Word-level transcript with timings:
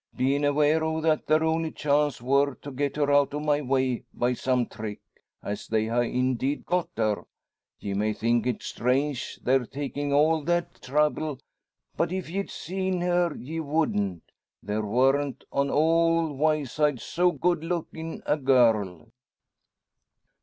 Bein' 0.17 0.43
aware 0.43 0.83
o' 0.83 0.99
that 0.99 1.27
their 1.27 1.43
only 1.43 1.69
chance 1.71 2.19
wor 2.23 2.55
to 2.55 2.71
get 2.71 2.95
her 2.95 3.11
out 3.11 3.35
o' 3.35 3.39
my 3.39 3.61
way 3.61 4.03
by 4.15 4.33
some 4.33 4.65
trick 4.65 4.99
as 5.43 5.67
they 5.67 5.85
ha' 5.85 6.01
indeed 6.01 6.65
got 6.65 6.89
her. 6.97 7.25
Ye 7.79 7.93
may 7.93 8.11
think 8.13 8.47
it 8.47 8.63
strange 8.63 9.37
their 9.43 9.63
takin' 9.63 10.11
all 10.11 10.43
that 10.45 10.81
trouble; 10.81 11.37
but 11.97 12.11
if 12.11 12.31
ye'd 12.31 12.49
seen 12.49 13.01
her 13.01 13.35
ye 13.35 13.59
wouldn't. 13.59 14.23
There 14.63 14.81
worn't 14.81 15.43
on 15.51 15.69
all 15.69 16.33
Wyeside 16.33 16.99
so 16.99 17.31
good 17.31 17.63
lookin' 17.63 18.23
a 18.25 18.37
girl!" 18.37 19.07